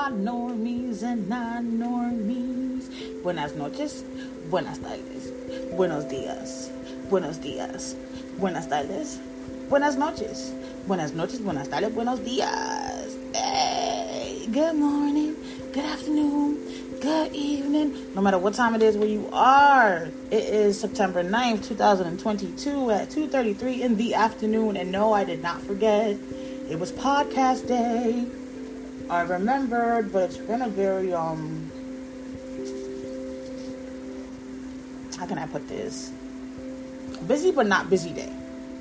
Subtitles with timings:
[0.00, 2.88] my normies and non-normies.
[3.22, 4.02] Buenas noches,
[4.48, 5.30] buenas tardes,
[5.72, 6.70] buenos días,
[7.10, 7.96] buenos días,
[8.38, 9.18] buenas tardes,
[9.68, 10.54] buenas noches,
[10.86, 13.14] buenas noches, buenas tardes, buenos días.
[13.34, 15.36] Hey, good morning,
[15.74, 16.56] good afternoon,
[17.02, 20.08] good evening, no matter what time it is where you are.
[20.30, 24.78] It is September 9th, 2022 at 2.33 in the afternoon.
[24.78, 26.16] And no, I did not forget.
[26.70, 28.39] It was podcast day.
[29.10, 31.68] I remembered, but it's been a very, um,
[35.18, 36.12] how can I put this?
[37.26, 38.32] Busy but not busy day,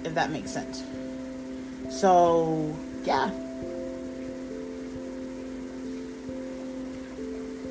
[0.04, 0.84] if that makes sense.
[1.90, 3.32] So, yeah.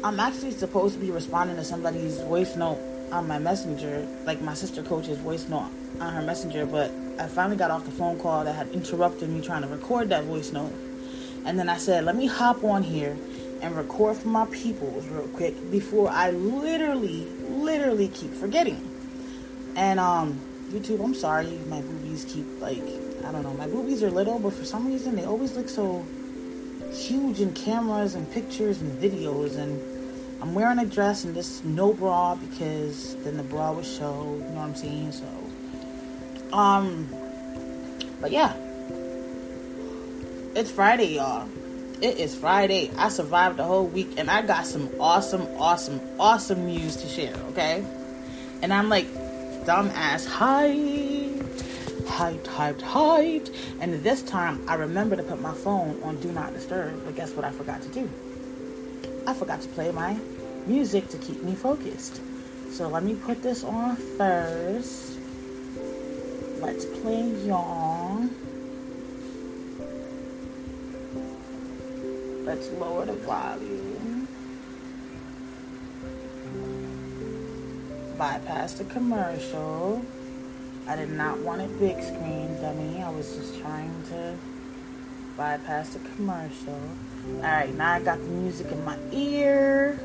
[0.02, 2.80] I'm actually supposed to be responding to somebody's voice note
[3.12, 6.90] on my messenger, like my sister coach's voice note on her messenger, but
[7.20, 10.24] I finally got off the phone call that had interrupted me trying to record that
[10.24, 10.72] voice note.
[11.44, 13.16] And then I said, let me hop on here
[13.60, 18.84] and record for my peoples real quick before I literally, literally keep forgetting.
[19.76, 20.40] And um,
[20.70, 22.82] YouTube, I'm sorry, my boobies keep like
[23.24, 26.06] I don't know, my boobies are little, but for some reason they always look so
[26.92, 29.56] huge in cameras and pictures and videos.
[29.56, 34.22] And I'm wearing a dress and this no bra because then the bra would show.
[34.38, 35.12] You know what I'm saying?
[35.12, 37.08] So, um,
[38.20, 38.54] but yeah,
[40.58, 41.48] it's Friday, y'all.
[42.00, 42.90] It is Friday.
[42.96, 47.36] I survived the whole week and I got some awesome, awesome, awesome news to share,
[47.50, 47.84] okay?
[48.60, 49.06] And I'm like,
[49.66, 51.62] dumbass hyped,
[52.06, 53.54] hyped, hyped, hyped.
[53.80, 57.30] And this time I remember to put my phone on Do Not Disturb, but guess
[57.34, 58.10] what I forgot to do?
[59.28, 60.18] I forgot to play my
[60.66, 62.20] music to keep me focused.
[62.72, 65.20] So let me put this on first.
[66.60, 68.07] Let's play Young.
[72.48, 74.26] Let's lower the volume.
[78.16, 80.02] Bypass the commercial.
[80.86, 83.02] I did not want it big screen, dummy.
[83.02, 84.34] I was just trying to
[85.36, 86.80] bypass the commercial.
[87.36, 90.00] Alright, now I got the music in my ear.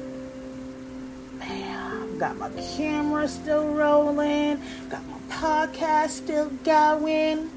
[1.40, 2.18] Bam.
[2.18, 4.60] Got my camera still rolling.
[4.90, 7.50] Got my podcast still going.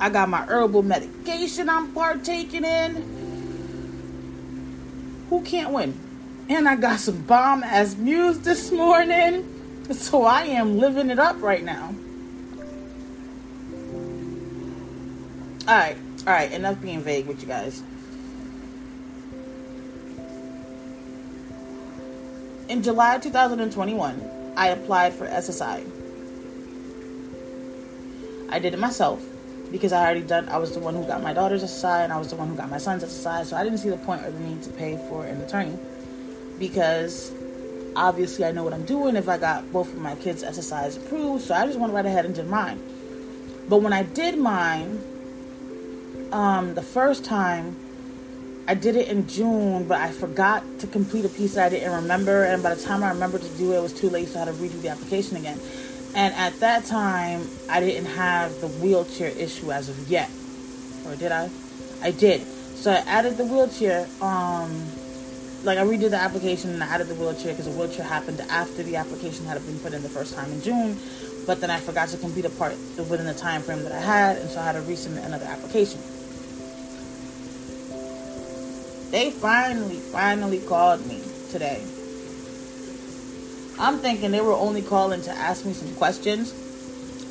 [0.00, 3.18] I got my herbal medication I'm partaking in.
[5.28, 5.98] Who can't win?
[6.48, 9.54] And I got some bomb ass news this morning.
[9.90, 11.94] So I am living it up right now.
[15.66, 17.82] Alright, alright, enough being vague with you guys.
[22.68, 25.84] In July 2021, I applied for SSI.
[28.50, 29.27] I did it myself
[29.70, 30.48] because I already done.
[30.48, 32.56] I was the one who got my daughter's SSI, and I was the one who
[32.56, 33.44] got my son's SSI.
[33.44, 35.78] So I didn't see the point or the need to pay for an attorney
[36.58, 37.32] because
[37.96, 41.44] obviously I know what I'm doing if I got both of my kids' SSIs approved.
[41.44, 42.82] So I just went right ahead and did mine.
[43.68, 45.02] But when I did mine,
[46.32, 47.76] um, the first time
[48.66, 51.92] I did it in June, but I forgot to complete a piece that I didn't
[51.92, 54.40] remember, and by the time I remembered to do it, it was too late, so
[54.40, 55.58] I had to redo the application again.
[56.14, 60.30] And at that time, I didn't have the wheelchair issue as of yet.
[61.06, 61.50] Or did I?
[62.02, 62.42] I did.
[62.42, 64.06] So I added the wheelchair.
[64.20, 64.86] Um,
[65.64, 68.82] like I redid the application and I added the wheelchair because the wheelchair happened after
[68.82, 70.96] the application had been put in the first time in June.
[71.46, 74.36] But then I forgot to complete a part within the time frame that I had,
[74.36, 75.98] and so I had to resubmit another application.
[79.10, 81.82] They finally, finally called me today
[83.80, 86.52] I'm thinking they were only calling to ask me some questions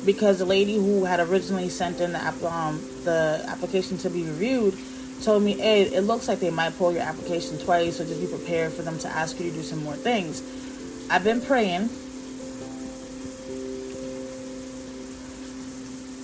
[0.06, 4.78] because the lady who had originally sent in the um, the application to be reviewed
[5.22, 8.26] told me, "Hey, it looks like they might pull your application twice, so just be
[8.26, 10.42] prepared for them to ask you to do some more things."
[11.10, 11.90] I've been praying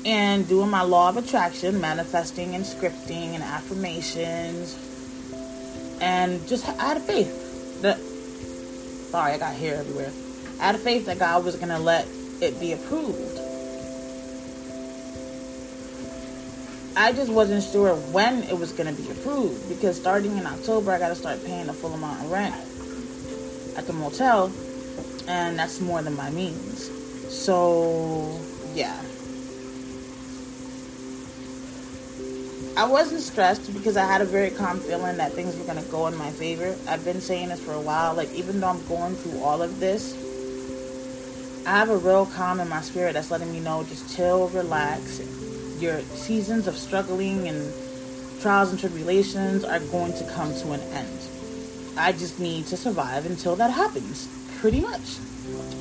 [0.06, 4.78] and doing my law of attraction, manifesting and scripting and affirmations,
[6.00, 7.98] and just I had faith that
[9.14, 10.10] Sorry, I got hair everywhere.
[10.58, 12.08] I had faith that God was going to let
[12.40, 13.38] it be approved.
[16.96, 20.90] I just wasn't sure when it was going to be approved because starting in October,
[20.90, 22.56] I got to start paying the full amount of rent
[23.78, 24.52] at the motel,
[25.28, 26.90] and that's more than my means.
[27.32, 28.36] So,
[28.74, 29.00] yeah.
[32.76, 35.90] I wasn't stressed because I had a very calm feeling that things were going to
[35.92, 36.76] go in my favor.
[36.88, 38.14] I've been saying this for a while.
[38.14, 40.12] Like, even though I'm going through all of this,
[41.68, 45.20] I have a real calm in my spirit that's letting me know just chill, relax.
[45.80, 47.72] Your seasons of struggling and
[48.40, 51.28] trials and tribulations are going to come to an end.
[51.96, 54.26] I just need to survive until that happens,
[54.58, 55.18] pretty much.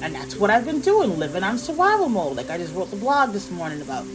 [0.04, 2.98] And that's what I've been doing, living on survival mode, like I just wrote the
[2.98, 4.06] blog this morning about.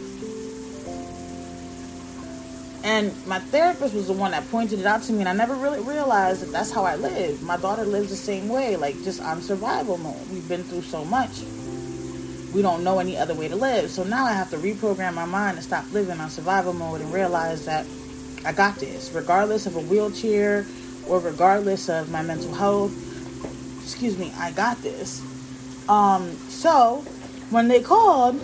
[2.83, 5.53] And my therapist was the one that pointed it out to me, and I never
[5.53, 7.41] really realized that that's how I live.
[7.43, 10.29] My daughter lives the same way, like just on survival mode.
[10.31, 11.41] We've been through so much.
[12.53, 13.91] We don't know any other way to live.
[13.91, 17.13] So now I have to reprogram my mind and stop living on survival mode and
[17.13, 17.85] realize that
[18.45, 20.65] I got this, regardless of a wheelchair
[21.07, 22.93] or regardless of my mental health.
[23.83, 25.21] Excuse me, I got this.
[25.89, 27.03] Um, so
[27.49, 28.41] when they called,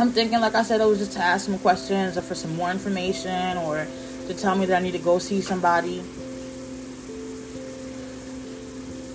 [0.00, 2.56] I'm thinking, like I said, it was just to ask some questions or for some
[2.56, 3.86] more information or
[4.28, 6.02] to tell me that I need to go see somebody.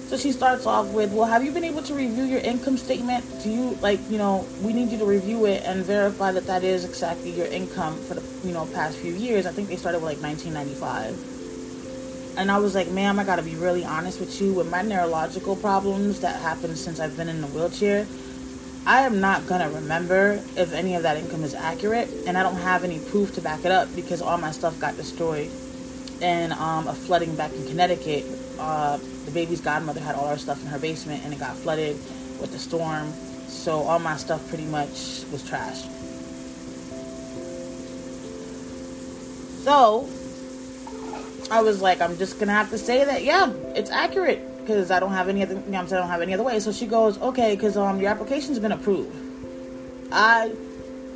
[0.09, 3.25] So she starts off with, Well, have you been able to review your income statement?
[3.41, 6.63] Do you, like, you know, we need you to review it and verify that that
[6.63, 9.47] is exactly your income for the, you know, past few years.
[9.47, 12.37] I think they started with like 1995.
[12.37, 14.53] And I was like, Ma'am, I gotta be really honest with you.
[14.53, 18.05] With my neurological problems that happened since I've been in the wheelchair,
[18.87, 22.57] I am not gonna remember if any of that income is accurate, and I don't
[22.57, 25.49] have any proof to back it up because all my stuff got destroyed
[26.21, 28.25] in um, a flooding back in Connecticut.
[28.59, 31.95] Uh, the baby's godmother had all our stuff in her basement, and it got flooded
[32.39, 33.11] with the storm.
[33.47, 35.89] So all my stuff pretty much was trashed.
[39.63, 40.07] So
[41.49, 44.99] I was like, I'm just gonna have to say that, yeah, it's accurate because I
[44.99, 45.53] don't have any other.
[45.53, 46.59] You know, I'm saying I don't have any other way.
[46.59, 49.15] So she goes, okay, because um your application's been approved.
[50.11, 50.53] I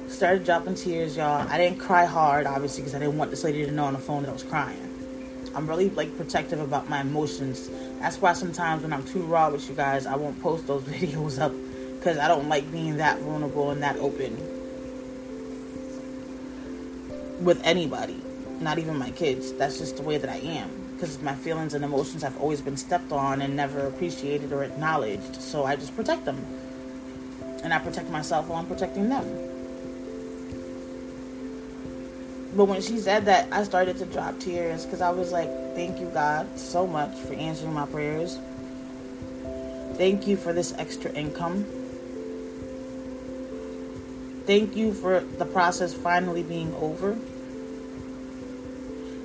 [0.08, 1.48] started dropping tears, y'all.
[1.48, 4.00] I didn't cry hard, obviously, because I didn't want this lady to know on the
[4.00, 4.86] phone that I was crying.
[5.56, 7.70] I'm really like protective about my emotions.
[8.00, 11.40] That's why sometimes when I'm too raw with you guys, I won't post those videos
[11.40, 11.52] up
[11.98, 14.38] because I don't like being that vulnerable and that open
[17.44, 18.22] with anybody,
[18.60, 19.54] not even my kids.
[19.54, 22.76] That's just the way that I am because my feelings and emotions have always been
[22.76, 25.42] stepped on and never appreciated or acknowledged.
[25.42, 26.46] So I just protect them.
[27.64, 29.24] And I protect myself while I'm protecting them.
[32.54, 36.00] But when she said that, I started to drop tears because I was like, thank
[36.00, 38.38] you, God, so much for answering my prayers.
[39.94, 41.66] Thank you for this extra income.
[44.46, 47.18] Thank you for the process finally being over.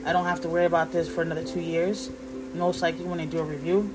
[0.07, 2.11] I don't have to worry about this for another two years,
[2.55, 3.91] most likely when they do a review.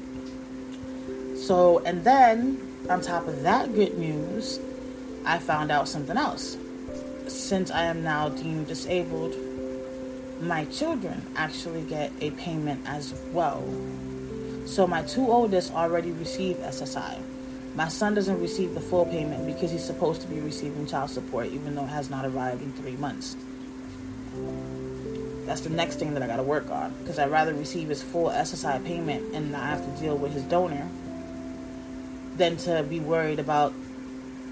[1.37, 2.59] So, and then
[2.89, 4.59] on top of that good news,
[5.25, 6.57] I found out something else.
[7.27, 9.35] Since I am now deemed disabled,
[10.41, 13.63] my children actually get a payment as well.
[14.65, 17.19] So my two oldest already receive SSI.
[17.75, 21.47] My son doesn't receive the full payment because he's supposed to be receiving child support,
[21.47, 23.35] even though it has not arrived in three months.
[25.49, 28.03] That's the next thing that I got to work on because I'd rather receive his
[28.03, 30.87] full SSI payment and not have to deal with his donor
[32.37, 33.73] than to be worried about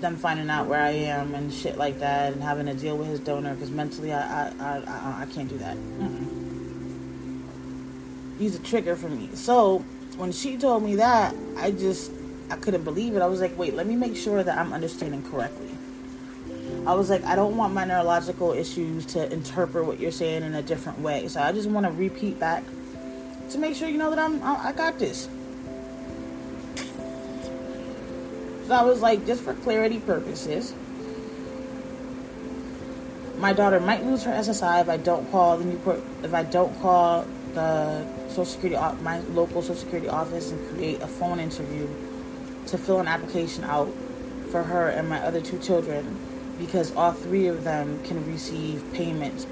[0.01, 3.09] them finding out where I am and shit like that and having to deal with
[3.09, 5.77] his donor because mentally I I, I, I, can't do that.
[5.77, 6.25] Mm-mm.
[8.39, 9.29] He's a trigger for me.
[9.35, 9.85] So
[10.17, 12.11] when she told me that, I just
[12.49, 13.21] I couldn't believe it.
[13.21, 15.76] I was like, wait, let me make sure that I'm understanding correctly.
[16.87, 20.55] I was like, I don't want my neurological issues to interpret what you're saying in
[20.55, 21.27] a different way.
[21.27, 22.63] So I just want to repeat back
[23.49, 25.27] to make sure you know that I'm I got this.
[28.67, 30.73] So I was like, just for clarity purposes,
[33.37, 36.73] my daughter might lose her SSI if I don't call the Newport if I don't
[36.79, 41.85] call the Social Security my local Social Security office and create a phone interview
[42.67, 43.93] to fill an application out
[44.51, 46.17] for her and my other two children
[46.57, 49.47] because all three of them can receive payments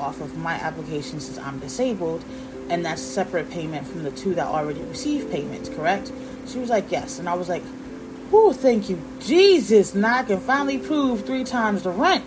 [0.00, 2.24] off of my application since I'm disabled,
[2.68, 6.12] and that's separate payment from the two that already receive payments, correct?
[6.46, 7.18] She was like, Yes.
[7.18, 7.62] And I was like,
[8.32, 9.94] Oh, thank you, Jesus.
[9.94, 12.24] Now I can finally prove three times the rent.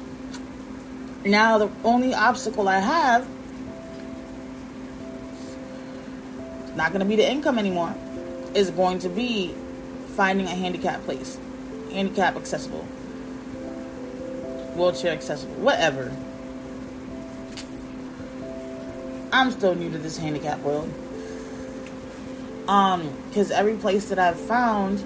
[1.24, 3.28] Now, the only obstacle I have
[6.76, 7.94] not going to be the income anymore,
[8.54, 9.54] is going to be
[10.16, 11.38] finding a handicap place,
[11.92, 12.86] handicap accessible
[14.82, 16.12] wheelchair accessible, whatever.
[19.32, 20.92] I'm still new to this handicap world.
[22.68, 25.00] Um, because every place that I've found,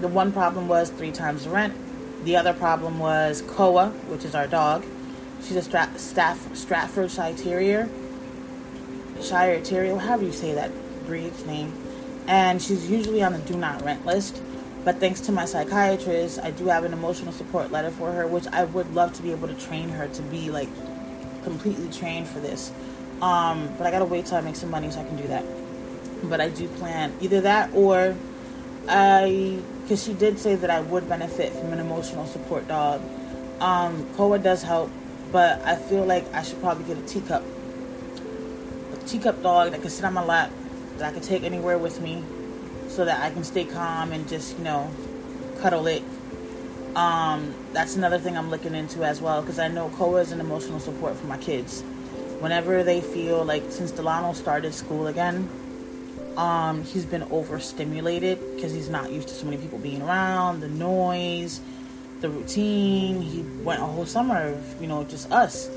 [0.00, 1.74] the one problem was three times the rent.
[2.24, 4.84] The other problem was Koa, which is our dog.
[5.42, 7.88] She's a Stra- staff Staffordshire Terrier,
[9.20, 10.70] Shire Terrier, however you say that
[11.06, 11.72] breed's name,
[12.26, 14.40] and she's usually on the do not rent list.
[14.84, 18.46] But thanks to my psychiatrist, I do have an emotional support letter for her, which
[18.48, 20.68] I would love to be able to train her to be like
[21.42, 22.70] completely trained for this.
[23.22, 25.44] Um, but I gotta wait till I make some money so I can do that.
[26.24, 28.14] But I do plan either that or
[28.86, 33.00] I, because she did say that I would benefit from an emotional support dog.
[33.60, 34.06] Um,
[34.42, 34.90] does help,
[35.32, 37.42] but I feel like I should probably get a teacup.
[38.92, 40.50] A teacup dog that can sit on my lap,
[40.98, 42.22] that I can take anywhere with me,
[42.94, 44.88] so that I can stay calm and just, you know,
[45.60, 46.02] cuddle it.
[46.94, 50.38] Um, that's another thing I'm looking into as well, because I know Koa is an
[50.38, 51.82] emotional support for my kids.
[52.38, 55.48] Whenever they feel like, since Delano started school again,
[56.36, 60.68] um, he's been overstimulated because he's not used to so many people being around, the
[60.68, 61.60] noise,
[62.20, 63.22] the routine.
[63.22, 65.68] He went a whole summer of, you know, just us.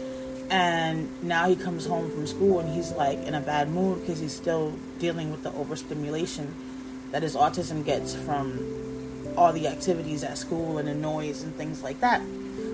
[0.52, 4.20] And now he comes home from school and he's like in a bad mood because
[4.20, 6.54] he's still dealing with the overstimulation
[7.18, 8.64] that his autism gets from
[9.36, 12.22] all the activities at school and the noise and things like that.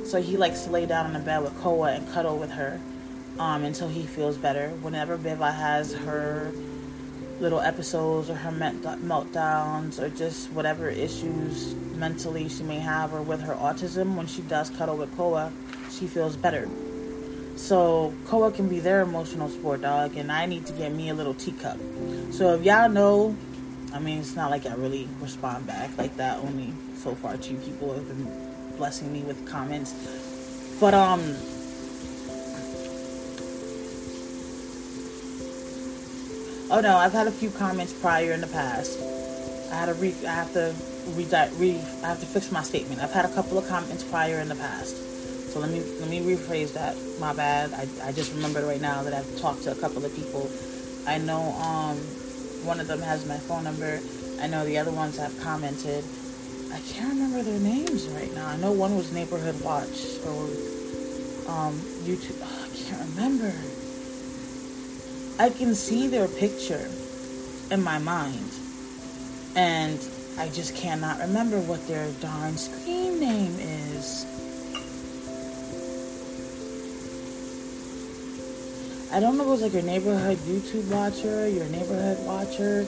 [0.04, 2.78] So he likes to lay down on the bed with Koa and cuddle with her
[3.40, 4.68] um, until he feels better.
[4.82, 6.52] Whenever Biva has her
[7.40, 13.40] little episodes or her meltdowns or just whatever issues mentally she may have or with
[13.40, 15.54] her autism, when she does cuddle with Koa,
[15.90, 16.68] she feels better.
[17.56, 21.14] So Koa can be their emotional support dog, and I need to get me a
[21.14, 21.78] little teacup.
[22.32, 23.38] So if y'all know,
[23.94, 26.40] I mean, it's not like I really respond back like that.
[26.40, 28.28] Only so far two people have been
[28.78, 29.94] blessing me with comments,
[30.80, 31.36] but um
[36.72, 39.00] Oh no, I've had a few comments prior in the past.
[39.72, 40.12] I had to re.
[40.26, 40.74] I have to
[41.10, 41.28] re.
[41.58, 43.00] re I have to fix my statement.
[43.00, 44.98] I've had a couple of comments prior in the past.
[45.54, 46.96] So let me let me rephrase that.
[47.20, 47.74] My bad.
[47.74, 50.50] I, I just remembered right now that I've talked to a couple of people.
[51.06, 52.00] I know um
[52.64, 54.00] one of them has my phone number.
[54.42, 56.04] I know the other ones have commented.
[56.74, 58.48] I can't remember their names right now.
[58.48, 60.46] I know one was Neighborhood Watch or
[61.48, 62.40] um YouTube.
[62.42, 63.54] Oh, I can't remember.
[65.40, 66.90] I can see their picture
[67.72, 68.52] in my mind,
[69.56, 70.00] and
[70.38, 74.26] I just cannot remember what their darn screen name is.
[79.14, 82.82] I don't know if it was like your neighborhood YouTube watcher, your neighborhood watcher.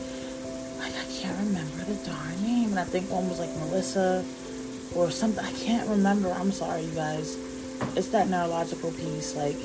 [0.79, 2.70] Like I can't remember the darn name.
[2.70, 4.25] And I think one was like Melissa
[4.96, 5.46] or something.
[5.46, 6.32] I can't remember.
[6.32, 7.36] I'm sorry, you guys.
[7.96, 9.36] It's that neurological piece.
[9.36, 9.58] Like,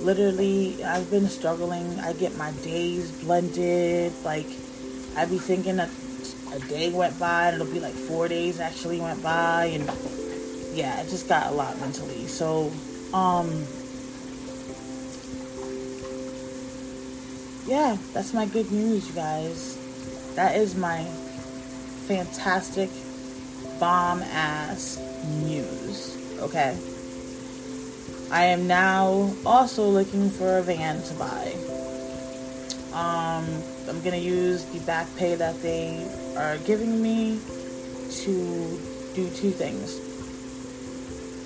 [0.00, 2.00] literally I've been struggling.
[2.00, 4.14] I get my days blended.
[4.24, 4.46] Like
[5.18, 5.90] I'd be thinking that
[6.54, 9.84] a day went by and it'll be like four days actually went by and
[10.72, 12.26] yeah, it just got a lot mentally.
[12.26, 12.72] So
[13.12, 13.66] um
[17.66, 19.78] yeah, that's my good news, you guys.
[20.34, 21.04] That is my
[22.06, 22.90] fantastic
[23.78, 24.98] bomb ass
[25.42, 26.16] news.
[26.40, 26.76] Okay.
[28.30, 31.54] I am now also looking for a van to buy.
[32.92, 36.06] Um, I'm gonna use the back pay that they
[36.36, 37.40] are giving me
[38.24, 38.80] to
[39.14, 40.00] do two things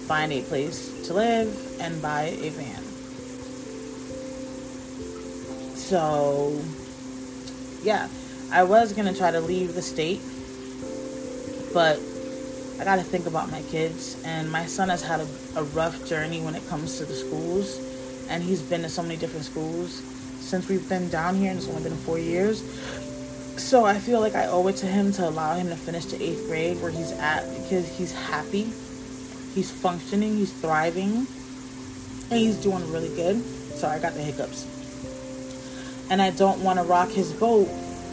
[0.09, 2.88] find a place to live and buy a van.
[5.89, 6.53] So,
[7.83, 8.09] yeah,
[8.53, 10.21] I was gonna try to leave the state,
[11.73, 11.99] but
[12.79, 14.23] I got to think about my kids.
[14.23, 15.27] And my son has had a,
[15.57, 17.81] a rough journey when it comes to the schools.
[18.29, 20.03] And he's been to so many different schools
[20.41, 22.61] since we've been down here, and it's only been four years.
[23.57, 26.23] So I feel like I owe it to him to allow him to finish the
[26.23, 28.65] eighth grade where he's at because he's happy,
[29.55, 31.27] he's functioning, he's thriving,
[32.31, 33.43] and he's doing really good.
[33.43, 34.78] Sorry, I got the hiccups.
[36.11, 37.69] And I don't want to rock his boat,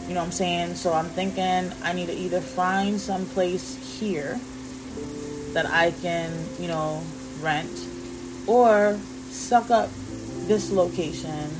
[0.06, 0.74] you know what I'm saying?
[0.74, 4.38] So I'm thinking I need to either find some place here
[5.52, 7.02] that I can, you know,
[7.40, 7.70] rent
[8.46, 8.98] or
[9.30, 9.88] suck up
[10.46, 11.50] this location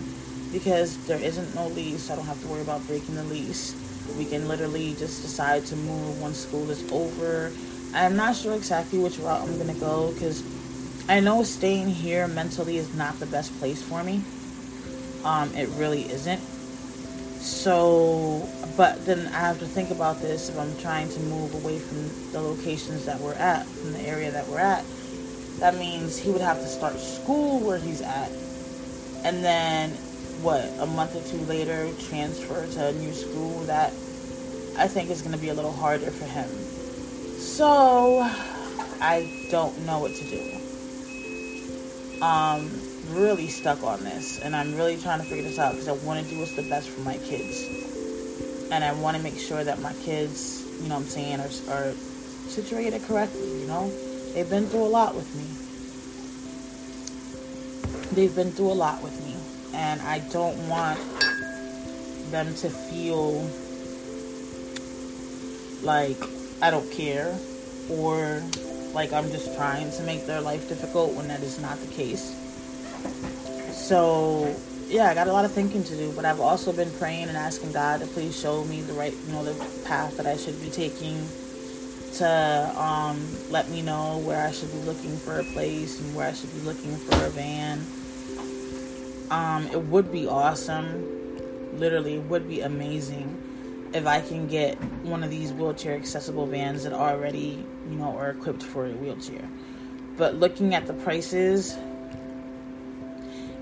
[0.52, 2.10] because there isn't no lease.
[2.10, 3.74] I don't have to worry about breaking the lease.
[4.16, 7.50] We can literally just decide to move once school is over.
[7.94, 10.44] I'm not sure exactly which route I'm going to go because
[11.08, 14.22] I know staying here mentally is not the best place for me.
[15.26, 16.40] Um, it really isn't.
[17.40, 21.80] So, but then I have to think about this if I'm trying to move away
[21.80, 24.84] from the locations that we're at, from the area that we're at.
[25.58, 28.30] That means he would have to start school where he's at.
[29.24, 29.90] And then,
[30.42, 33.88] what, a month or two later, transfer to a new school that
[34.78, 36.48] I think is going to be a little harder for him.
[37.40, 38.20] So,
[39.00, 42.22] I don't know what to do.
[42.22, 42.70] Um,
[43.10, 46.24] really stuck on this, and I'm really trying to figure this out because I want
[46.24, 49.80] to do what's the best for my kids, and I want to make sure that
[49.80, 51.92] my kids, you know, what I'm saying, are, are
[52.48, 53.60] situated correctly.
[53.60, 53.90] You know,
[54.34, 55.46] they've been through a lot with me,
[58.14, 59.34] they've been through a lot with me,
[59.74, 61.00] and I don't want
[62.30, 63.48] them to feel
[65.82, 66.16] like
[66.60, 67.38] I don't care
[67.90, 68.42] or
[68.92, 72.45] like I'm just trying to make their life difficult when that is not the case.
[73.72, 74.54] So,
[74.88, 77.36] yeah, I got a lot of thinking to do, but I've also been praying and
[77.36, 80.60] asking God to please show me the right, you know, the path that I should
[80.60, 81.26] be taking
[82.14, 86.28] to um, let me know where I should be looking for a place and where
[86.28, 87.84] I should be looking for a van.
[89.30, 91.04] Um, it would be awesome,
[91.78, 93.42] literally, it would be amazing
[93.92, 98.30] if I can get one of these wheelchair accessible vans that already, you know, are
[98.30, 99.48] equipped for a wheelchair.
[100.16, 101.76] But looking at the prices,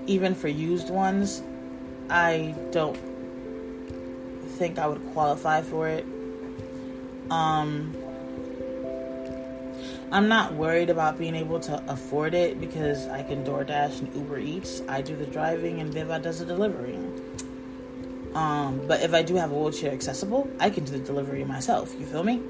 [0.07, 1.41] even for used ones,
[2.09, 2.97] I don't
[4.57, 6.05] think I would qualify for it.
[7.29, 7.95] Um,
[10.11, 14.39] I'm not worried about being able to afford it because I can DoorDash and Uber
[14.39, 14.81] Eats.
[14.87, 16.97] I do the driving and Viva does the delivery.
[18.33, 21.95] Um, but if I do have a wheelchair accessible, I can do the delivery myself.
[21.99, 22.41] You feel me?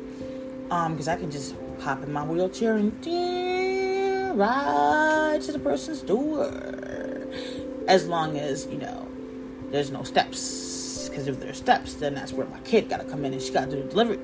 [0.69, 2.91] Um, because I can just hop in my wheelchair and
[4.35, 7.14] ride to the person's door.
[7.87, 9.07] As long as you know
[9.71, 11.09] there's no steps.
[11.09, 13.71] Because if there's steps, then that's where my kid gotta come in and she gotta
[13.71, 14.19] do the delivery.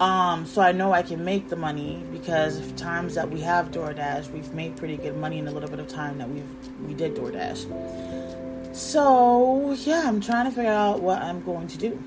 [0.00, 3.70] Um, so I know I can make the money because of times that we have
[3.70, 6.48] DoorDash, we've made pretty good money in a little bit of time that we've
[6.86, 8.74] we did DoorDash.
[8.74, 12.02] So, yeah, I'm trying to figure out what I'm going to do.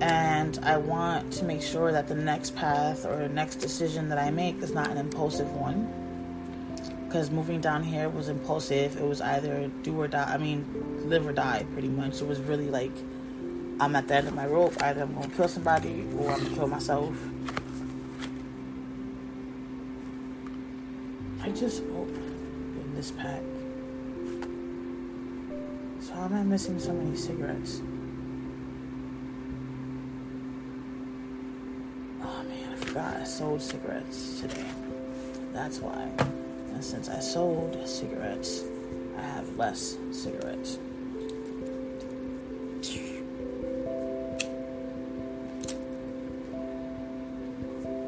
[0.00, 4.18] And I want to make sure that the next path or the next decision that
[4.18, 5.99] I make is not an impulsive one.
[7.10, 8.96] Because moving down here was impulsive.
[8.96, 10.32] It was either do or die.
[10.32, 10.64] I mean,
[11.06, 12.20] live or die, pretty much.
[12.20, 12.92] It was really like
[13.80, 14.80] I'm at the end of my rope.
[14.80, 17.12] Either I'm to kill somebody or I'm to kill myself.
[21.42, 23.42] I just opened this pack.
[25.98, 27.82] So how am I missing so many cigarettes?
[32.22, 34.64] Oh man, I forgot I sold cigarettes today.
[35.52, 36.12] That's why.
[36.80, 38.64] And since I sold cigarettes,
[39.18, 40.78] I have less cigarettes.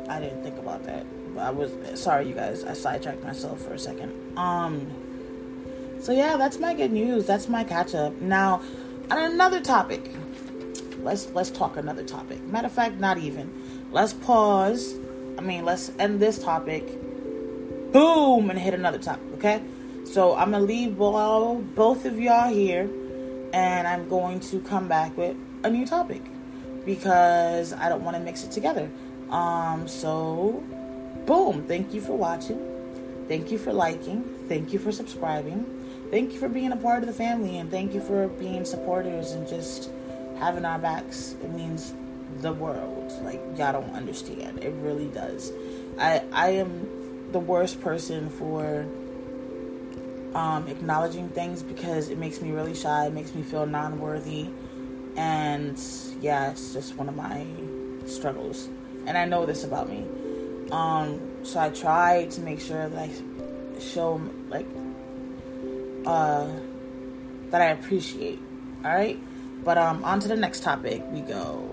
[0.08, 1.04] I didn't think about that.
[1.38, 2.64] I was sorry, you guys.
[2.64, 4.38] I sidetracked myself for a second.
[4.38, 4.90] Um,
[6.00, 7.26] so yeah, that's my good news.
[7.26, 8.18] That's my catch up.
[8.22, 8.62] Now,
[9.10, 10.14] on another topic.
[11.02, 12.42] Let's let's talk another topic.
[12.44, 13.52] Matter of fact, not even.
[13.90, 14.94] Let's pause.
[15.36, 17.01] I mean, let's end this topic.
[17.92, 19.34] Boom, and hit another topic.
[19.34, 19.62] Okay.
[20.04, 22.88] So I'm gonna leave both both of y'all here,
[23.52, 26.22] and I'm going to come back with a new topic
[26.84, 28.90] because I don't want to mix it together.
[29.30, 29.86] Um.
[29.88, 30.62] So,
[31.26, 31.64] boom.
[31.66, 32.60] Thank you for watching.
[33.28, 34.24] Thank you for liking.
[34.48, 35.66] Thank you for subscribing
[36.12, 39.32] thank you for being a part of the family and thank you for being supporters
[39.32, 39.90] and just
[40.38, 41.34] having our backs.
[41.42, 41.94] It means
[42.42, 43.10] the world.
[43.22, 44.62] Like y'all don't understand.
[44.62, 45.50] It really does.
[45.98, 47.01] I I am
[47.32, 48.86] the worst person for
[50.34, 53.06] um, acknowledging things because it makes me really shy.
[53.06, 54.48] It makes me feel non-worthy,
[55.16, 55.78] and
[56.20, 57.46] yeah, it's just one of my
[58.06, 58.68] struggles.
[59.06, 60.06] And I know this about me.
[60.70, 63.10] Um, so I try to make sure that I
[63.80, 64.66] show like
[66.06, 66.48] uh,
[67.50, 68.38] that I appreciate.
[68.84, 69.18] All right,
[69.64, 71.71] but um, on to the next topic we go.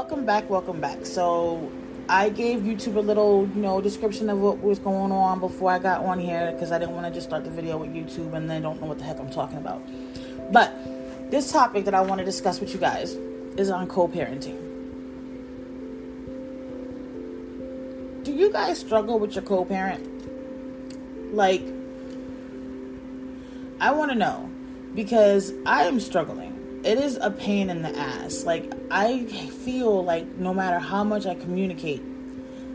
[0.00, 1.04] Welcome back, welcome back.
[1.04, 1.70] So
[2.08, 5.78] I gave YouTube a little, you know, description of what was going on before I
[5.78, 8.48] got on here because I didn't want to just start the video with YouTube and
[8.48, 9.82] then don't know what the heck I'm talking about.
[10.50, 10.72] But
[11.30, 13.12] this topic that I want to discuss with you guys
[13.58, 14.56] is on co parenting.
[18.24, 21.34] Do you guys struggle with your co parent?
[21.34, 21.62] Like,
[23.80, 24.50] I want to know
[24.94, 26.49] because I am struggling.
[26.82, 28.44] It is a pain in the ass.
[28.44, 32.02] Like, I feel like no matter how much I communicate,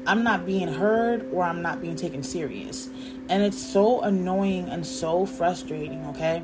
[0.05, 2.89] I'm not being heard or I'm not being taken serious.
[3.29, 6.43] And it's so annoying and so frustrating, okay?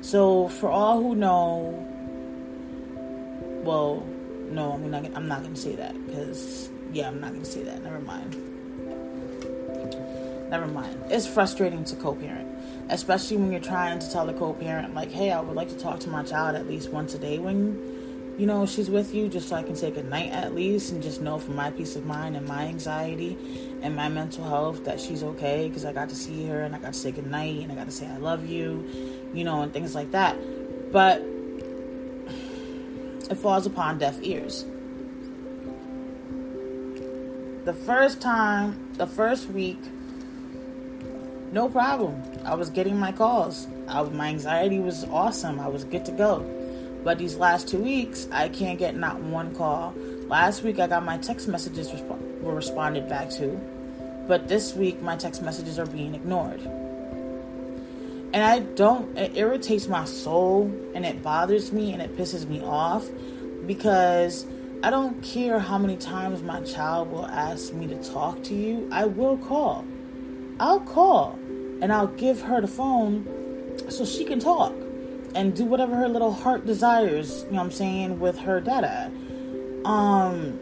[0.00, 1.86] So, for all who know,
[3.64, 4.06] well,
[4.50, 5.04] no, I'm not.
[5.14, 7.82] I'm not gonna say that because yeah, I'm not gonna say that.
[7.84, 8.36] Never mind.
[10.50, 10.96] Never mind.
[11.08, 12.49] It's frustrating to co-parent,
[12.90, 16.00] especially when you're trying to tell the co-parent like, "Hey, I would like to talk
[16.00, 17.78] to my child at least once a day when,
[18.36, 21.02] you know, she's with you, just so I can say good night at least, and
[21.02, 23.38] just know for my peace of mind and my anxiety
[23.82, 26.78] and my mental health that she's okay because I got to see her and I
[26.78, 28.84] got to say good night and I got to say I love you,
[29.32, 30.36] you know, and things like that."
[30.92, 31.22] But
[33.30, 34.64] it falls upon deaf ears.
[37.64, 39.78] The first time, the first week,
[41.52, 42.22] no problem.
[42.44, 43.66] I was getting my calls.
[43.88, 45.58] I, my anxiety was awesome.
[45.58, 46.46] I was good to go.
[47.02, 49.94] But these last two weeks, I can't get not one call.
[50.28, 53.58] Last week, I got my text messages resp- were responded back to,
[54.28, 56.60] but this week, my text messages are being ignored.
[58.32, 62.62] And I don't, it irritates my soul and it bothers me and it pisses me
[62.62, 63.08] off
[63.66, 64.46] because
[64.84, 68.88] I don't care how many times my child will ask me to talk to you,
[68.92, 69.84] I will call.
[70.60, 71.39] I'll call
[71.80, 74.74] and I'll give her the phone so she can talk
[75.34, 79.10] and do whatever her little heart desires, you know what I'm saying, with her data.
[79.84, 80.58] Um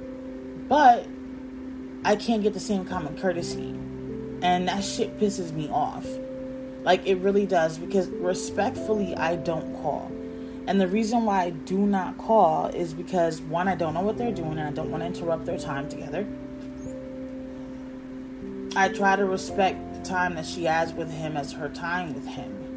[0.68, 1.06] but
[2.04, 3.70] I can't get the same common courtesy.
[4.40, 6.06] And that shit pisses me off.
[6.84, 10.12] Like it really does because respectfully I don't call.
[10.66, 14.18] And the reason why I do not call is because one, I don't know what
[14.18, 16.26] they're doing and I don't want to interrupt their time together.
[18.76, 22.68] I try to respect time that she has with him as her time with him.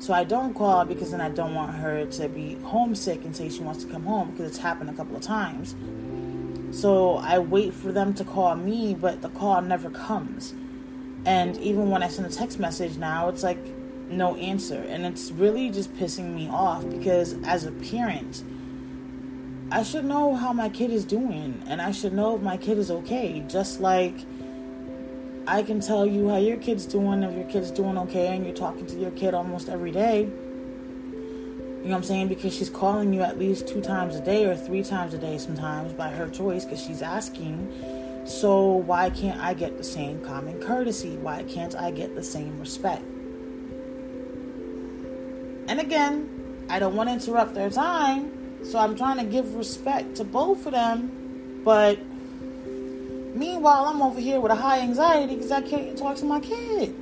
[0.00, 3.50] So I don't call because then I don't want her to be homesick and say
[3.50, 5.76] she wants to come home because it's happened a couple of times.
[6.70, 10.54] So I wait for them to call me, but the call never comes.
[11.26, 13.58] And even when I send a text message now, it's like
[14.08, 14.82] no answer.
[14.88, 18.42] And it's really just pissing me off because as a parent,
[19.70, 22.78] I should know how my kid is doing and I should know if my kid
[22.78, 23.44] is okay.
[23.48, 24.16] Just like
[25.50, 28.54] I can tell you how your kid's doing if your kid's doing okay and you're
[28.54, 30.20] talking to your kid almost every day.
[30.20, 32.28] You know what I'm saying?
[32.28, 35.38] Because she's calling you at least two times a day or three times a day
[35.38, 38.22] sometimes by her choice because she's asking.
[38.26, 41.16] So why can't I get the same common courtesy?
[41.16, 43.02] Why can't I get the same respect?
[45.66, 50.14] And again, I don't want to interrupt their time, so I'm trying to give respect
[50.18, 51.62] to both of them.
[51.64, 51.98] But
[53.34, 56.94] meanwhile, I'm over here with a high anxiety because I can't talk to my kid.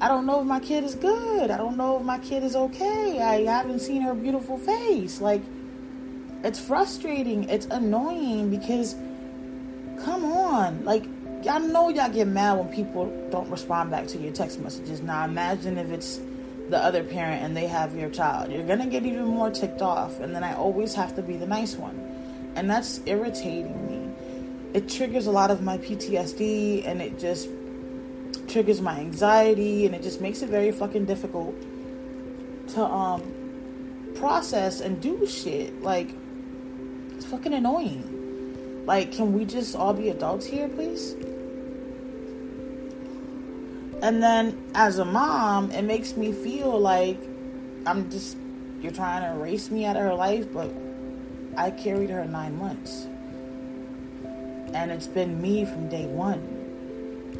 [0.00, 1.50] I don't know if my kid is good.
[1.50, 3.20] I don't know if my kid is okay.
[3.20, 5.20] I haven't seen her beautiful face.
[5.20, 5.42] Like,
[6.44, 7.48] it's frustrating.
[7.48, 8.94] It's annoying because,
[10.04, 10.84] come on.
[10.84, 11.04] Like,
[11.42, 15.00] y'all know y'all get mad when people don't respond back to your text messages.
[15.02, 16.20] Now, imagine if it's
[16.68, 18.52] the other parent and they have your child.
[18.52, 21.46] You're gonna get even more ticked off, and then I always have to be the
[21.46, 22.52] nice one.
[22.54, 23.87] And that's irritating.
[24.78, 27.48] It triggers a lot of my PTSD and it just
[28.46, 31.52] triggers my anxiety and it just makes it very fucking difficult
[32.74, 33.20] to um
[34.14, 35.82] process and do shit.
[35.82, 36.14] Like
[37.16, 38.84] it's fucking annoying.
[38.86, 41.14] Like, can we just all be adults here, please?
[44.00, 47.18] And then as a mom, it makes me feel like
[47.84, 48.36] I'm just,
[48.80, 50.72] you're trying to erase me out of her life, but
[51.56, 53.08] I carried her nine months.
[54.74, 56.56] And it's been me from day one.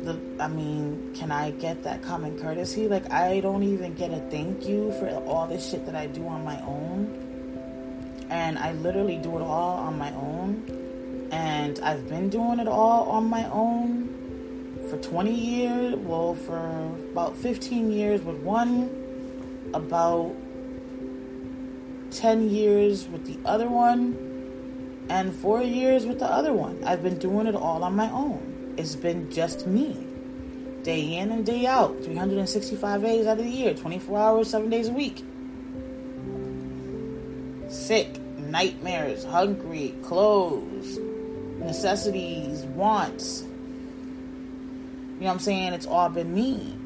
[0.04, 2.88] The, I mean, can I get that common courtesy?
[2.88, 6.26] Like, I don't even get a thank you for all this shit that I do
[6.26, 8.26] on my own.
[8.30, 11.28] And I literally do it all on my own.
[11.32, 14.08] And I've been doing it all on my own
[14.88, 16.58] for 20 years, well, for
[17.12, 18.90] about 15 years with one,
[19.74, 20.34] about
[22.10, 24.27] 10 years with the other one,
[25.08, 26.82] and four years with the other one.
[26.84, 28.74] I've been doing it all on my own.
[28.76, 29.96] It's been just me,
[30.82, 34.88] day in and day out, 365 days out of the year, 24 hours, seven days
[34.88, 35.24] a week.
[37.68, 40.98] Sick, nightmares, hungry, clothes,
[41.58, 43.44] necessities, wants
[45.18, 45.72] you know what I'm saying?
[45.72, 46.76] It's all been me.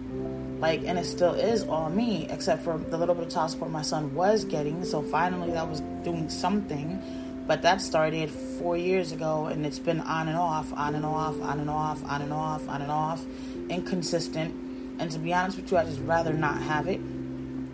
[0.59, 3.71] Like, and it still is all me, except for the little bit of child support
[3.71, 4.87] my son was getting.
[4.87, 7.03] So finally, that was doing something.
[7.47, 11.41] But that started four years ago, and it's been on and off, on and off,
[11.41, 13.25] on and off, on and off, on and off,
[13.69, 14.55] inconsistent.
[15.01, 17.01] And to be honest with you, I just rather not have it.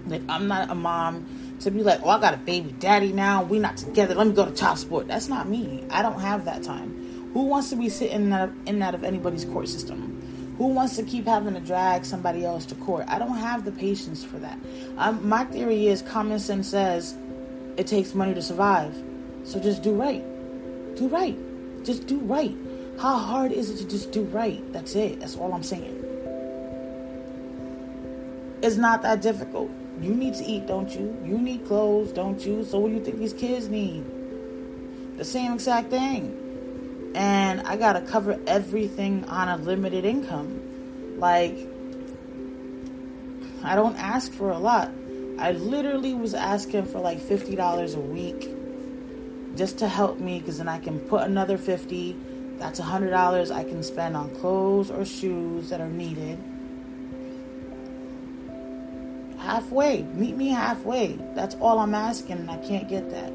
[0.07, 3.43] Like, I'm not a mom to be like, oh, I got a baby daddy now.
[3.43, 4.15] We not together.
[4.15, 5.09] Let me go to child support.
[5.09, 5.85] That's not me.
[5.91, 7.31] I don't have that time.
[7.35, 10.55] Who wants to be sitting in of, in of anybody's court system?
[10.57, 13.05] Who wants to keep having to drag somebody else to court?
[13.07, 14.59] I don't have the patience for that.
[14.97, 17.17] Um, my theory is common sense says
[17.77, 18.97] it takes money to survive.
[19.49, 20.23] So just do right.
[20.97, 21.37] Do right.
[21.85, 22.55] Just do right.
[23.01, 24.63] How hard is it to just do right?
[24.73, 25.21] That's it.
[25.21, 26.05] That's all I'm saying.
[28.63, 29.71] It's not that difficult.
[30.01, 31.17] You need to eat, don't you?
[31.25, 32.65] You need clothes, don't you?
[32.65, 34.05] So what do you think these kids need?
[35.17, 36.45] The same exact thing
[37.15, 41.19] and I gotta cover everything on a limited income.
[41.19, 41.69] Like,
[43.65, 44.91] I don't ask for a lot.
[45.39, 48.49] I literally was asking for like $50 a week
[49.59, 52.17] just to help me because then I can put another 50
[52.59, 56.39] that's $100 I can spend on clothes or shoes that are needed.
[59.39, 61.19] Halfway, meet me halfway.
[61.37, 63.33] That's all I'm asking, and I can't get that.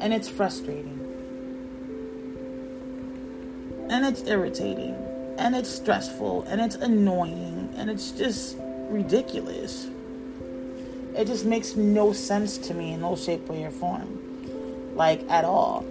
[0.00, 1.00] And it's frustrating.
[3.88, 4.96] And it's irritating.
[5.38, 6.42] And it's stressful.
[6.48, 7.72] And it's annoying.
[7.76, 8.56] And it's just
[8.90, 9.88] ridiculous.
[11.16, 14.23] It just makes no sense to me in no shape, or form.
[14.94, 15.84] Like, at all.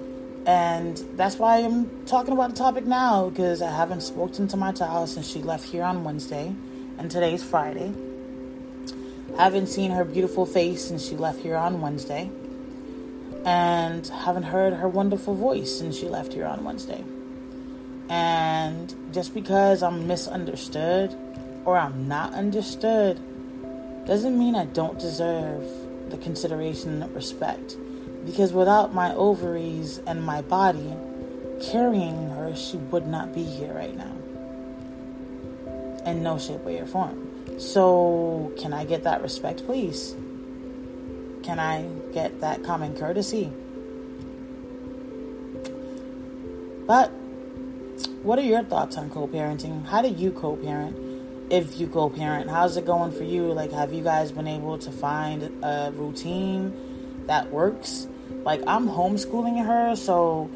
[0.46, 4.74] And that's why I'm talking about the topic now because I haven't spoken to my
[4.74, 6.54] child since she left here on Wednesday,
[6.98, 7.94] and today's Friday.
[9.38, 12.30] I haven't seen her beautiful face since she left here on Wednesday,
[13.46, 17.04] and haven't heard her wonderful voice since she left here on Wednesday.
[18.10, 21.16] And just because I'm misunderstood
[21.64, 23.18] or I'm not understood
[24.06, 25.64] doesn't mean I don't deserve
[26.10, 27.78] the consideration and respect
[28.26, 30.96] because without my ovaries and my body
[31.62, 34.12] carrying her, she would not be here right now.
[36.06, 37.30] In no shape, way, or form.
[37.60, 40.16] So, can I get that respect, please?
[41.44, 41.84] Can I
[42.14, 43.52] get that common courtesy?
[46.88, 47.10] But,
[48.24, 49.86] what are your thoughts on co parenting?
[49.86, 50.98] How do you co parent?
[51.52, 53.54] If you co parent, how's it going for you?
[53.54, 56.74] Like, have you guys been able to find a routine
[57.28, 58.08] that works?
[58.44, 60.50] Like I'm homeschooling her, so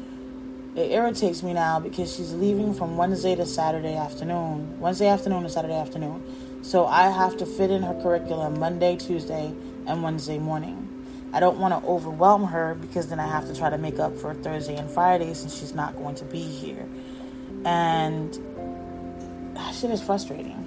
[0.76, 5.48] it irritates me now because she's leaving from Wednesday to Saturday afternoon, Wednesday afternoon to
[5.48, 6.22] Saturday afternoon.
[6.62, 9.54] So I have to fit in her curriculum Monday, Tuesday,
[9.86, 10.84] and Wednesday morning.
[11.32, 14.14] I don't want to overwhelm her because then I have to try to make up
[14.16, 16.86] for Thursday and Friday since she's not going to be here.
[17.64, 18.32] And
[19.54, 20.64] that shit is frustrating.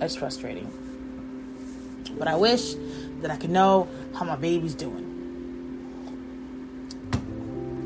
[0.00, 0.70] It's frustrating.
[2.18, 2.74] But I wish
[3.20, 5.15] that I could know how my baby's doing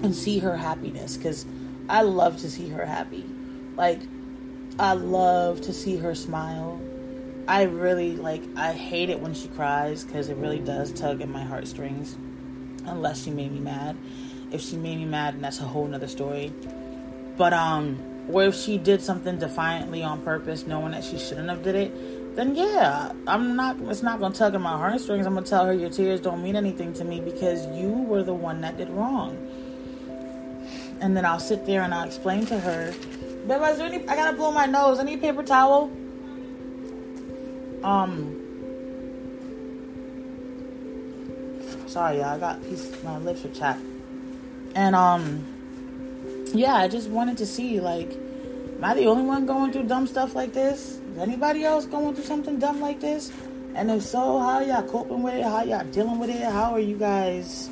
[0.02, 1.46] and see her happiness because
[1.88, 3.24] I love to see her happy.
[3.76, 4.00] Like,
[4.78, 6.80] I love to see her smile.
[7.48, 11.28] I really like, I hate it when she cries because it really does tug at
[11.28, 12.16] my heartstrings.
[12.84, 13.96] Unless she made me mad.
[14.52, 16.52] If she made me mad, and that's a whole nother story.
[17.36, 17.98] But, um,
[18.30, 22.36] or if she did something defiantly on purpose, knowing that she shouldn't have did it,
[22.36, 23.76] then yeah, I'm not.
[23.82, 25.26] It's not gonna tug at my heartstrings.
[25.26, 28.34] I'm gonna tell her your tears don't mean anything to me because you were the
[28.34, 29.36] one that did wrong
[31.00, 32.92] and then I'll sit there and I'll explain to her,
[33.46, 34.98] Babe, is there any, I gotta blow my nose.
[34.98, 35.90] I need paper towel.
[37.82, 38.36] Um,
[41.86, 42.26] sorry, y'all.
[42.26, 43.80] I got piece, my lips are chapped.
[44.74, 45.44] And, um,
[46.52, 50.06] yeah, I just wanted to see, like, am I the only one going through dumb
[50.06, 51.00] stuff like this?
[51.12, 53.32] Is anybody else going through something dumb like this?
[53.74, 55.44] And if so, how y'all coping with it?
[55.44, 56.42] How y'all dealing with it?
[56.42, 57.70] How are you guys,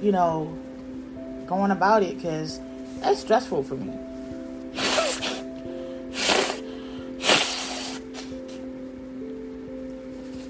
[0.00, 0.56] you know,
[1.52, 2.60] going about it because
[3.00, 3.92] that's stressful for me.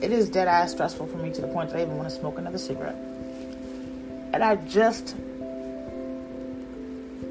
[0.00, 2.14] It is dead ass stressful for me to the point that I even want to
[2.14, 2.94] smoke another cigarette.
[4.32, 5.16] And I just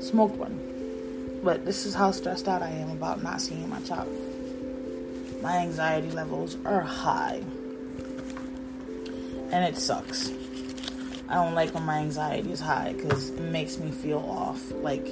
[0.01, 0.59] smoked one.
[1.41, 4.09] But this is how stressed out I am about not seeing my child.
[5.41, 7.41] My anxiety levels are high.
[9.51, 10.29] And it sucks.
[11.31, 14.69] I don't like when my anxiety is high because it makes me feel off.
[14.73, 15.07] Like,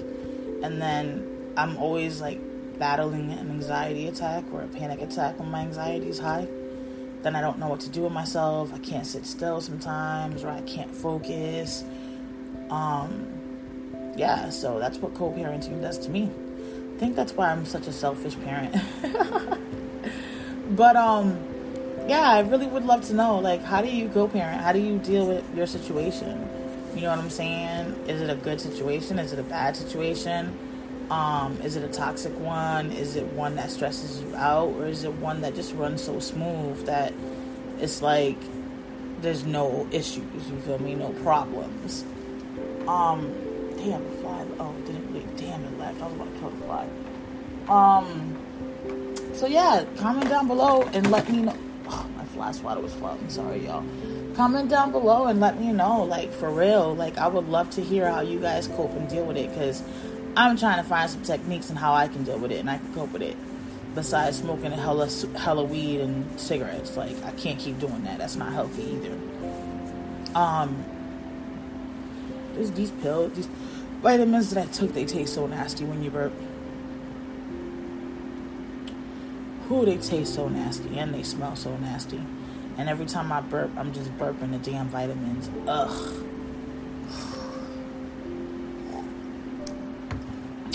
[0.61, 2.41] and then I'm always like
[2.77, 6.45] battling an anxiety attack or a panic attack when my anxiety is high.
[7.21, 8.73] Then I don't know what to do with myself.
[8.73, 11.85] I can't sit still sometimes, or I can't focus.
[12.69, 13.25] Um,
[14.17, 16.29] yeah, so that's what co-parenting does to me.
[16.95, 18.75] I think that's why I'm such a selfish parent.
[20.75, 21.48] but um
[22.09, 24.61] yeah, I really would love to know, like, how do you co-parent?
[24.61, 26.49] How do you deal with your situation?
[26.95, 27.93] You know what I'm saying?
[28.07, 29.19] Is it a good situation?
[29.19, 30.57] Is it a bad situation?
[31.11, 32.91] Um, is it a toxic one?
[32.91, 36.19] Is it one that stresses you out, or is it one that just runs so
[36.19, 37.13] smooth that
[37.79, 38.37] it's like
[39.21, 40.49] there's no issues?
[40.49, 40.95] You feel me?
[40.95, 42.05] No problems.
[42.87, 43.31] Um,
[43.77, 44.45] damn the fly.
[44.59, 45.37] Oh, didn't wait.
[45.37, 46.01] Damn it left.
[46.01, 46.87] I was about to kill the fly.
[47.69, 48.37] Um.
[49.35, 51.55] So yeah, comment down below and let me know
[52.39, 53.29] fly water was floating.
[53.29, 53.83] Sorry, y'all.
[54.35, 56.95] Comment down below and let me know, like, for real.
[56.95, 59.83] Like, I would love to hear how you guys cope and deal with it because
[60.37, 62.77] I'm trying to find some techniques and how I can deal with it and I
[62.77, 63.35] can cope with it.
[63.93, 66.95] Besides smoking a hella, hella weed and cigarettes.
[66.95, 68.19] Like, I can't keep doing that.
[68.19, 69.17] That's not healthy either.
[70.35, 70.85] Um,
[72.53, 73.49] there's these pills, these
[74.01, 76.33] vitamins that I took, they taste so nasty when you burp.
[79.69, 82.19] who they taste so nasty and they smell so nasty.
[82.77, 85.49] And every time I burp, I'm just burping the damn vitamins.
[85.67, 86.25] Ugh.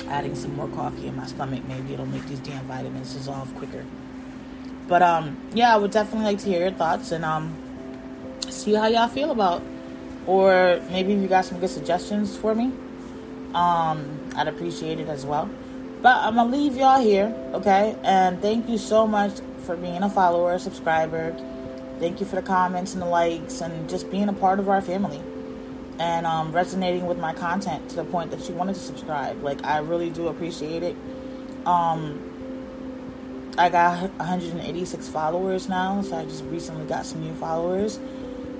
[0.06, 3.84] Adding some more coffee in my stomach, maybe it'll make these damn vitamins dissolve quicker.
[4.86, 7.56] But um, yeah, I would definitely like to hear your thoughts and um,
[8.48, 9.60] see how y'all feel about,
[10.26, 12.70] or maybe if you got some good suggestions for me,
[13.54, 15.50] um, I'd appreciate it as well.
[16.04, 17.96] But I'm gonna leave y'all here, okay?
[18.02, 21.34] And thank you so much for being a follower, a subscriber.
[21.98, 24.82] Thank you for the comments and the likes and just being a part of our
[24.82, 25.22] family
[25.98, 29.42] and um, resonating with my content to the point that you wanted to subscribe.
[29.42, 30.94] Like, I really do appreciate it.
[31.64, 32.20] Um,
[33.56, 37.98] I got 186 followers now, so I just recently got some new followers,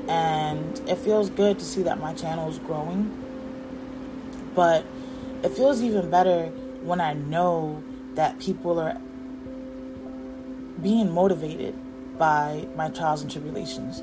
[0.09, 3.13] and it feels good to see that my channel is growing.
[4.55, 4.87] But
[5.43, 6.51] it feels even better
[6.85, 7.83] when I know
[8.15, 8.99] that people are
[10.81, 11.75] being motivated
[12.19, 14.03] by my trials and tribulations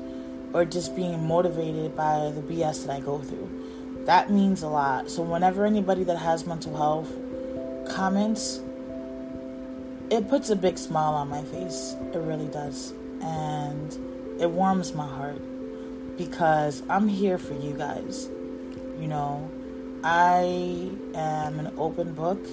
[0.52, 4.04] or just being motivated by the BS that I go through.
[4.04, 5.10] That means a lot.
[5.10, 7.10] So, whenever anybody that has mental health
[7.94, 8.60] comments,
[10.10, 11.94] it puts a big smile on my face.
[12.12, 12.92] It really does.
[13.22, 13.96] And
[14.40, 15.40] it warms my heart
[16.18, 18.28] because I'm here for you guys.
[18.98, 19.50] You know,
[20.04, 22.44] I am an open book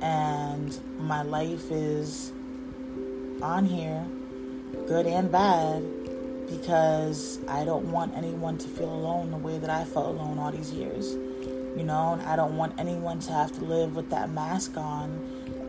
[0.00, 2.32] and my life is
[3.42, 4.04] on here,
[4.86, 5.82] good and bad
[6.48, 10.50] because I don't want anyone to feel alone the way that I felt alone all
[10.50, 11.14] these years.
[11.76, 15.10] You know, and I don't want anyone to have to live with that mask on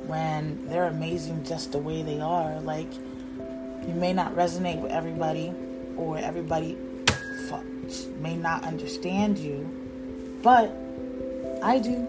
[0.08, 2.60] when they're amazing just the way they are.
[2.60, 2.92] Like,
[3.88, 5.54] you may not resonate with everybody,
[5.96, 6.76] or everybody
[8.20, 9.70] may not understand you,
[10.42, 10.76] but
[11.64, 12.08] I do.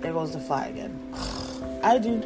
[0.00, 0.98] There goes the fly again.
[1.82, 2.22] I do.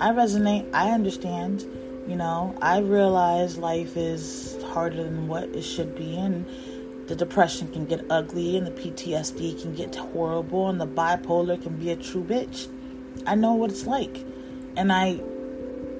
[0.00, 0.68] I resonate.
[0.72, 1.66] I understand.
[2.08, 6.46] You know, I realize life is harder than what it should be, and
[7.08, 11.76] the depression can get ugly, and the PTSD can get horrible, and the bipolar can
[11.76, 12.68] be a true bitch.
[13.26, 14.24] I know what it's like,
[14.76, 15.20] and I,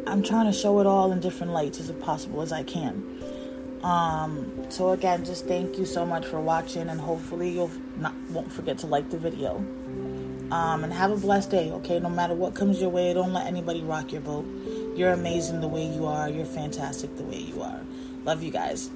[0.06, 3.02] I'm trying to show it all in different lights as possible as I can.
[3.82, 8.52] Um, so again, just thank you so much for watching, and hopefully you'll not won't
[8.52, 9.64] forget to like the video.
[10.50, 11.70] Um, and have a blessed day.
[11.72, 14.46] Okay, no matter what comes your way, don't let anybody rock your boat.
[14.94, 16.28] You're amazing the way you are.
[16.28, 17.80] You're fantastic the way you are.
[18.24, 18.90] Love you guys.